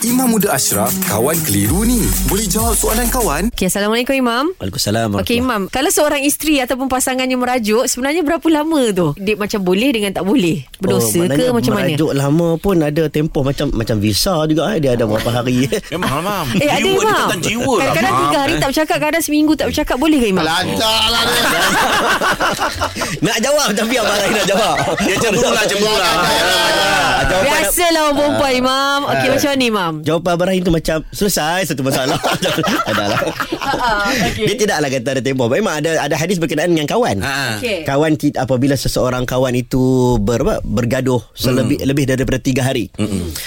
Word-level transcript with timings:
Imam 0.00 0.30
Muda 0.30 0.54
Ashraf, 0.54 0.94
kawan 1.04 1.34
keliru 1.42 1.82
ni. 1.82 1.98
Boleh 2.24 2.46
jawab 2.46 2.70
soalan 2.72 3.10
kawan? 3.10 3.50
Okay, 3.50 3.66
Assalamualaikum 3.66 4.14
Imam. 4.14 4.54
Waalaikumsalam. 4.54 5.10
Okey 5.18 5.42
Imam, 5.42 5.66
kalau 5.66 5.90
seorang 5.90 6.22
isteri 6.22 6.62
ataupun 6.62 6.86
pasangannya 6.86 7.34
merajuk, 7.34 7.82
sebenarnya 7.84 8.22
berapa 8.22 8.46
lama 8.46 8.94
tu? 8.94 9.10
Dia 9.18 9.34
macam 9.34 9.58
boleh 9.58 9.90
dengan 9.90 10.14
tak 10.14 10.22
boleh? 10.22 10.62
Berdosa 10.78 11.18
Oh, 11.18 11.26
ke 11.26 11.50
macam 11.50 11.72
mana? 11.74 11.90
Merajuk 11.90 12.10
lama 12.14 12.48
pun 12.56 12.78
ada 12.78 13.02
tempoh 13.08 13.42
macam 13.42 13.74
macam 13.74 13.98
visa 13.98 14.38
juga 14.46 14.70
eh. 14.70 14.78
Dia 14.78 14.94
ada 14.94 15.02
berapa 15.02 15.30
hari. 15.32 15.66
Memang 15.92 16.22
mam. 16.22 16.46
Eh 16.54 16.70
ada 16.70 16.78
Jiwa 16.78 16.94
Imam. 16.94 17.10
ikatan 17.18 17.38
jiwa 17.42 17.58
lah. 17.66 17.82
Kadang-kadang 17.90 18.14
Mam. 18.14 18.22
tiga 18.22 18.38
hari 18.38 18.54
tak 18.54 18.68
bercakap, 18.70 18.98
kadang 19.02 19.22
seminggu 19.24 19.52
tak 19.54 19.66
bercakap. 19.66 19.96
Boleh 19.98 20.18
ke 20.22 20.26
Imam? 20.30 20.46
Lancar 20.46 21.02
lah 21.10 21.22
dia. 21.26 21.60
nak 23.26 23.36
jawab 23.42 23.68
tapi 23.74 23.94
abang 23.98 24.14
lagi 24.16 24.30
nak 24.32 24.46
jawab. 24.46 24.76
Dia 25.02 25.16
cemburu 25.18 25.50
lah, 25.50 25.64
cemburu 25.66 25.90
lah. 25.92 26.12
Ah, 26.14 27.20
jawapan 27.26 27.42
Biasalah 27.50 28.00
orang 28.00 28.14
perempuan 28.16 28.52
Imam. 28.54 28.98
Okey 29.04 29.18
Ah. 29.18 29.32
macam 29.34 29.50
mana 29.50 29.64
Imam? 29.66 29.87
Jawapan 30.00 30.30
Abang 30.32 30.48
Rahim 30.48 30.62
tu 30.62 30.70
macam 30.70 31.00
Selesai 31.10 31.66
satu 31.66 31.82
masalah. 31.82 32.18
Adalah. 32.90 33.20
Dia 34.34 34.54
tidaklah 34.54 34.88
kata 34.88 35.08
ada 35.10 35.22
tempoh 35.22 35.48
Memang 35.48 35.78
ada 35.78 35.98
ada 35.98 36.14
hadis 36.14 36.36
berkenaan 36.36 36.70
dengan 36.70 36.86
kawan. 36.86 37.16
Ha. 37.20 37.58
Okey. 37.58 37.82
Kawan 37.82 38.12
ti- 38.14 38.34
apabila 38.34 38.74
seseorang 38.74 39.24
kawan 39.24 39.54
itu 39.54 39.80
ber, 40.18 40.42
apa, 40.42 40.60
bergaduh 40.60 41.20
selebih 41.32 41.80
lebih 41.82 42.04
daripada 42.04 42.38
tiga 42.38 42.62
hari, 42.62 42.90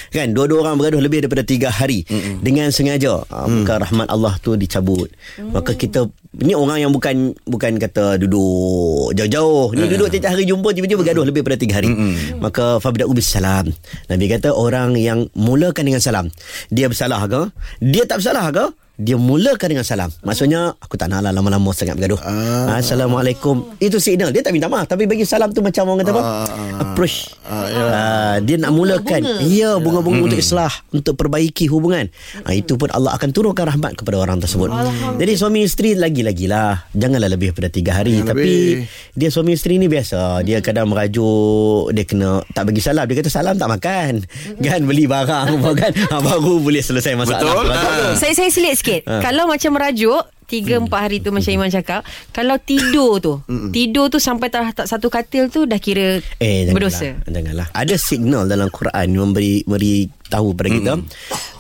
kan? 0.10 0.32
Dua-dua 0.32 0.64
orang 0.64 0.76
bergaduh 0.76 1.00
lebih 1.00 1.22
daripada 1.22 1.44
tiga 1.44 1.70
hari. 1.70 2.04
Dengan 2.40 2.72
sengaja, 2.72 3.22
ah, 3.28 3.46
maka 3.46 3.80
rahmat 3.80 4.08
Allah 4.08 4.34
tu 4.38 4.56
dicabut. 4.56 5.08
Maka 5.38 5.74
kita 5.74 6.08
ni 6.34 6.54
orang 6.54 6.80
yang 6.80 6.92
bukan 6.92 7.36
bukan 7.44 7.76
kata 7.78 8.16
duduk 8.18 9.12
jauh-jauh, 9.14 9.76
ni 9.76 9.84
duduk 9.86 10.08
tiap 10.10 10.32
hari 10.32 10.44
jumpa 10.44 10.72
tiba-tiba 10.72 10.98
bergaduh 10.98 11.24
lebih 11.24 11.44
daripada 11.44 11.60
tiga 11.60 11.74
hari. 11.78 11.92
Maka 12.38 12.80
fabda 12.80 13.04
ubis 13.04 13.28
salam. 13.28 13.68
Nabi 14.08 14.26
kata 14.28 14.50
orang 14.50 14.96
yang 14.96 15.28
mulakan 15.34 15.84
dengan 15.84 16.00
salam, 16.00 16.31
dia 16.74 16.88
bersalah 16.92 17.26
ke? 17.28 17.42
Dia 17.80 18.04
tak 18.10 18.24
bersalah 18.24 18.48
ke? 18.52 18.66
Dia 19.02 19.18
mulakan 19.18 19.68
dengan 19.74 19.82
salam. 19.82 20.14
Maksudnya 20.22 20.78
aku 20.78 20.94
tak 20.94 21.10
naklah 21.10 21.34
lama-lama 21.34 21.74
sangat 21.74 21.98
bergaduh. 21.98 22.22
Ah. 22.22 22.78
Assalamualaikum. 22.78 23.74
Itu 23.82 23.98
signal. 23.98 24.30
Dia 24.30 24.46
tak 24.46 24.54
minta 24.54 24.70
maaf 24.70 24.86
tapi 24.86 25.10
bagi 25.10 25.26
salam 25.26 25.50
tu 25.50 25.66
macam 25.66 25.90
orang 25.90 26.06
kata 26.06 26.12
apa? 26.14 26.24
Approach. 26.86 27.34
Ah, 27.50 28.38
dia 28.38 28.62
nak 28.62 28.78
mulakan. 28.78 29.26
Ya, 29.50 29.82
bunga-bunga 29.82 30.30
untuk 30.30 30.38
islah, 30.38 30.70
untuk 30.94 31.18
perbaiki 31.18 31.66
hubungan. 31.66 32.14
Ah, 32.46 32.54
itu 32.54 32.78
pun 32.78 32.94
Allah 32.94 33.18
akan 33.18 33.34
turunkan 33.34 33.66
rahmat 33.66 33.98
kepada 33.98 34.22
orang 34.22 34.38
tersebut. 34.38 34.70
Jadi 35.18 35.32
suami 35.34 35.66
isteri 35.66 35.98
lagi-lagilah. 35.98 36.94
Janganlah 36.94 37.30
lebih 37.34 37.52
daripada 37.52 37.70
tiga 37.74 37.92
hari. 37.98 38.22
Jangan 38.22 38.38
tapi 38.38 38.54
lebih. 38.54 39.18
dia 39.18 39.30
suami 39.34 39.52
isteri 39.58 39.82
ni 39.82 39.90
biasa. 39.90 40.46
Dia 40.46 40.62
kadang 40.62 40.94
merajuk, 40.94 41.90
dia 41.98 42.06
kena 42.06 42.46
tak 42.54 42.70
bagi 42.70 42.86
salam. 42.86 43.10
Dia 43.10 43.18
kata 43.18 43.32
salam 43.34 43.58
tak 43.58 43.70
makan. 43.72 44.22
Kan 44.62 44.86
beli 44.86 45.10
barang 45.10 45.58
kan. 45.74 45.92
Baru 46.28 46.62
boleh 46.62 46.84
selesai 46.86 47.18
masalah. 47.18 47.42
Betul. 47.42 47.68
Ha. 47.74 48.14
Saya 48.14 48.34
saya 48.38 48.50
selit 48.54 48.76
sikit. 48.78 48.91
Ha. 49.08 49.24
Kalau 49.24 49.48
macam 49.48 49.72
merajuk 49.78 50.24
Tiga 50.52 50.84
empat 50.84 51.00
hari 51.08 51.24
tu 51.24 51.32
Macam 51.32 51.48
Iman 51.48 51.72
cakap 51.72 52.04
Kalau 52.36 52.60
tidur 52.60 53.24
tu 53.24 53.34
Tidur 53.76 54.12
tu 54.12 54.20
sampai 54.20 54.52
tak, 54.52 54.76
tak 54.76 54.88
satu 54.92 55.08
katil 55.08 55.48
tu 55.48 55.64
Dah 55.64 55.80
kira 55.80 56.20
Eh 56.44 56.68
janganlah, 56.68 56.76
Berdosa. 56.76 57.10
Janganlah. 57.24 57.68
Ada 57.72 57.96
signal 57.96 58.52
dalam 58.52 58.68
Quran 58.68 59.08
Memberi 59.16 59.64
memberi 59.64 60.12
tahu 60.32 60.56
kepada 60.56 60.70
kita 60.72 60.94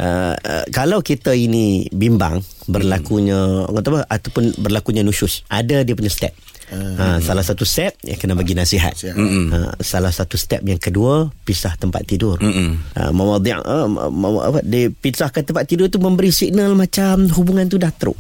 uh, 0.01 0.33
uh, 0.33 0.65
Kalau 0.73 1.05
kita 1.05 1.37
ini 1.37 1.85
bimbang 1.93 2.41
Berlakunya 2.65 3.69
kata 3.69 3.87
apa 3.93 4.01
Ataupun 4.09 4.43
berlakunya 4.57 5.05
nusyus 5.05 5.45
Ada 5.47 5.85
dia 5.85 5.93
punya 5.93 6.09
step 6.09 6.33
Ha, 6.71 7.19
salah 7.19 7.43
satu 7.43 7.67
step 7.67 7.99
yang 7.99 8.15
kena 8.15 8.31
bagi 8.31 8.55
nasihat. 8.55 8.95
Ha, 8.95 9.75
salah 9.83 10.07
satu 10.07 10.39
step 10.39 10.63
yang 10.63 10.79
kedua 10.79 11.27
pisah 11.43 11.75
tempat 11.75 12.07
tidur. 12.07 12.39
Ha, 12.39 13.11
mawadhi' 13.11 13.59
uh, 13.59 13.91
apa 14.47 14.63
dia 14.63 14.87
pisahkan 14.87 15.43
tempat 15.43 15.67
tidur 15.67 15.91
tu 15.91 15.99
memberi 15.99 16.31
signal 16.31 16.71
macam 16.79 17.27
hubungan 17.35 17.67
tu 17.67 17.75
dah 17.75 17.91
teruk. 17.91 18.15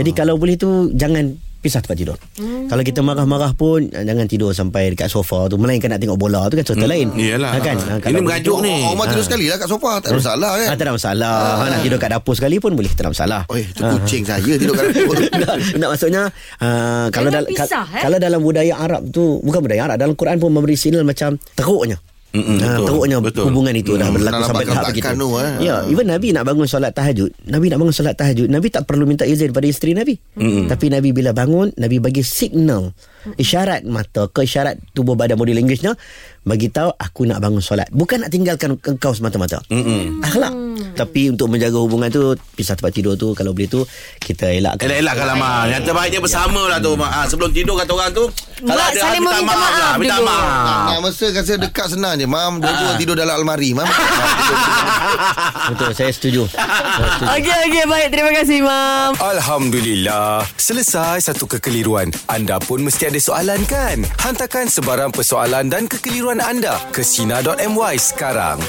Jadi 0.00 0.10
kalau 0.16 0.40
boleh 0.40 0.56
tu 0.56 0.96
jangan 0.96 1.36
pisah 1.58 1.82
tempat 1.82 1.96
tidur. 1.96 2.16
Kalau 2.38 2.82
kita 2.82 3.00
marah-marah 3.00 3.50
pun 3.52 3.82
eh, 3.84 4.02
jangan 4.02 4.24
tidur 4.24 4.50
sampai 4.50 4.94
dekat 4.94 5.06
sofa 5.06 5.50
tu 5.50 5.58
melainkan 5.58 5.90
nak 5.90 5.98
tengok 5.98 6.14
bola 6.14 6.46
tu 6.46 6.54
kan 6.54 6.62
cerita 6.62 6.86
lain. 6.86 7.10
Iyalah. 7.12 7.50
Ha, 7.50 7.58
kan? 7.58 7.76
Ha, 7.76 7.92
Ini 8.04 8.20
merajuk 8.20 8.58
ni. 8.62 8.86
Orang 8.86 9.10
tidur 9.10 9.24
sekali 9.24 9.44
lah 9.46 9.58
kat 9.58 9.66
sofa. 9.66 9.98
Tak 9.98 10.08
ada 10.08 10.18
masalah 10.18 10.52
kan. 10.54 10.66
Ha, 10.66 10.74
tak 10.74 10.84
ada 10.84 10.92
masalah. 10.94 11.36
Ha, 11.58 11.64
nak 11.68 11.80
tidur 11.82 11.98
kat 11.98 12.10
dapur 12.10 12.34
sekali 12.34 12.56
pun 12.56 12.72
boleh 12.72 12.90
tak 12.90 13.02
ada 13.02 13.10
masalah. 13.10 13.40
Oi, 13.50 13.62
tu 13.68 13.82
kucing 13.82 14.22
saya 14.22 14.54
tidur 14.54 14.72
kat 14.72 14.86
dapur. 14.88 15.14
tak, 15.42 15.56
tak 15.58 15.88
maksudnya 15.88 16.22
uh, 16.58 17.06
kalau 17.10 17.28
Jangan 17.28 17.42
dal- 17.42 17.50
pisah, 17.50 17.66
kal- 17.66 17.96
eh? 17.98 18.02
kalau 18.06 18.18
dalam 18.18 18.40
budaya 18.40 18.74
Arab 18.78 19.02
tu 19.10 19.42
bukan 19.42 19.60
budaya 19.60 19.82
Arab 19.84 19.96
dalam 19.98 20.14
Quran 20.14 20.36
pun 20.38 20.50
memberi 20.54 20.78
signal 20.78 21.02
macam 21.02 21.34
teruknya. 21.52 21.98
Mm-mm, 22.28 22.60
Ha, 22.60 22.76
betul, 22.76 22.86
teruknya 22.86 23.16
betul. 23.18 23.44
hubungan 23.48 23.72
itu 23.72 23.96
dah 23.96 24.08
berlaku 24.08 24.42
sampai 24.44 24.64
tahap 24.64 24.84
begitu. 24.92 25.16
tu, 25.16 25.28
eh. 25.40 25.52
Ya, 25.64 25.76
even 25.88 26.06
Nabi 26.06 26.28
nak 26.30 26.44
bangun 26.44 26.68
solat 26.68 26.92
tahajud, 26.92 27.32
Nabi 27.44 27.66
nak 27.66 27.78
bangun 27.80 27.94
solat 27.96 28.14
tahajud, 28.14 28.48
Nabi 28.48 28.68
tak 28.68 28.84
perlu 28.84 29.08
minta 29.08 29.24
izin 29.24 29.48
pada 29.48 29.64
isteri 29.64 29.96
Nabi. 29.96 30.20
Tapi 30.68 30.86
Nabi 30.88 31.08
bila 31.10 31.32
bangun, 31.32 31.72
Nabi 31.74 31.96
bagi 31.96 32.20
signal, 32.20 32.92
isyarat 33.36 33.84
mata 33.84 34.30
ke 34.30 34.46
isyarat 34.46 34.78
tubuh 34.96 35.18
badan 35.18 35.36
body 35.36 35.52
language-nya 35.52 35.98
bagi 36.48 36.72
tahu 36.72 36.88
aku 36.96 37.28
nak 37.28 37.44
bangun 37.44 37.60
solat. 37.60 37.92
Bukan 37.92 38.24
nak 38.24 38.32
tinggalkan 38.32 38.80
engkau 38.80 39.12
semata-mata. 39.12 39.60
Akhlak. 40.24 40.54
Tapi 40.96 41.30
untuk 41.30 41.52
menjaga 41.52 41.78
hubungan 41.78 42.08
tu 42.08 42.34
pisah 42.56 42.74
tempat 42.74 42.90
tidur 42.90 43.14
tu 43.14 43.36
kalau 43.36 43.52
boleh 43.52 43.68
tu 43.68 43.84
kita 44.18 44.50
elakkan. 44.56 44.88
Elak-elak 44.88 45.14
kalau 45.14 45.34
mak 45.36 45.70
Yang 45.70 45.82
terbaik 45.90 46.10
dia 46.10 46.20
bersama 46.22 46.62
lah 46.70 46.78
tu 46.80 46.96
mak. 46.96 47.10
Ha, 47.12 47.20
Sebelum 47.28 47.50
tidur 47.52 47.74
kata 47.76 47.92
orang 47.94 48.10
tu 48.14 48.24
Kalau 48.64 48.74
Mak 48.78 48.90
ada 48.90 48.98
saling 48.98 49.22
minta 49.22 49.38
meminta 49.38 49.54
maaf 49.54 49.58
lah 49.58 49.78
maaf 49.78 49.98
Minta 50.00 50.16
dulu. 50.18 50.26
Maaf 50.26 50.86
nak 50.88 50.98
masa 51.04 51.26
kasi 51.30 51.52
dekat 51.60 51.86
senang 51.92 52.14
je. 52.16 52.26
Mam, 52.26 52.52
dua-dua 52.58 52.92
tidur 52.98 53.14
dalam 53.14 53.34
almari. 53.38 53.70
Mam. 53.76 53.86
Betul, 55.74 55.90
saya 55.94 56.10
setuju. 56.10 56.42
Saya 56.48 56.66
setuju. 57.18 57.26
Okey 57.38 57.56
okey 57.68 57.84
baik 57.86 58.06
Terima 58.10 58.30
kasih 58.34 58.56
Imam 58.64 59.10
Alhamdulillah. 59.18 60.46
Selesai 60.56 61.22
satu 61.22 61.44
kekeliruan. 61.46 62.10
Anda 62.26 62.58
pun 62.58 62.82
mesti 62.82 63.06
ada 63.18 63.34
soalan 63.34 63.62
kan? 63.66 63.98
Hantarkan 64.22 64.70
sebarang 64.70 65.10
persoalan 65.10 65.66
dan 65.66 65.90
kekeliruan 65.90 66.38
anda 66.38 66.78
ke 66.94 67.02
Sina.my 67.02 67.98
sekarang. 67.98 68.62